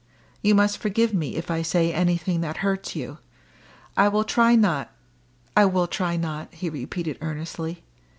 [0.41, 3.19] You must forgive me if I say anything that hurts you.
[3.95, 4.89] I will try not
[5.55, 7.83] I will try not!" he repeated earnestly.